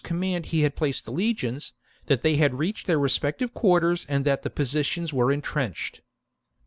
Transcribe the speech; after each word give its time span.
c. 0.01 0.03
command 0.03 0.47
he 0.47 0.61
had 0.61 0.75
placed 0.75 1.05
the 1.05 1.11
legions, 1.11 1.73
that 2.07 2.23
they 2.23 2.37
had 2.37 2.55
reached 2.57 2.87
their 2.87 2.97
respective 2.97 3.53
quarters 3.53 4.03
and 4.09 4.25
that 4.25 4.41
the 4.41 4.49
positions 4.49 5.13
were 5.13 5.31
entrenched. 5.31 6.01